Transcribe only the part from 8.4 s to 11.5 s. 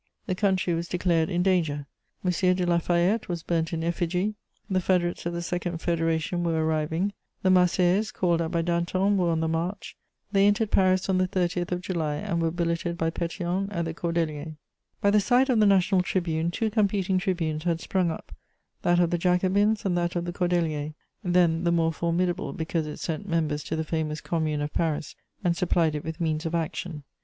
up by Danton, were on the march: they entered Paris on the